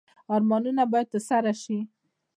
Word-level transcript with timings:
ارمانونه 0.33 0.83
باید 0.91 1.11
ترسره 1.13 1.53
شي 1.63 1.77